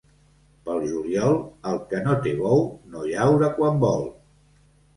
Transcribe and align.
Pel 0.69 0.79
juliol, 0.93 1.37
el 1.73 1.77
que 1.93 2.01
no 2.07 2.17
té 2.25 2.35
bou, 2.41 2.65
no 2.95 3.07
llaura 3.13 3.53
quan 3.61 3.81
vol. 3.87 4.05